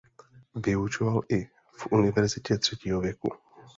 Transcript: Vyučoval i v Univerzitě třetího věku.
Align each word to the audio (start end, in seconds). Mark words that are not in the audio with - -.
Vyučoval 0.55 1.21
i 1.29 1.45
v 1.75 1.87
Univerzitě 1.91 2.57
třetího 2.57 3.01
věku. 3.01 3.29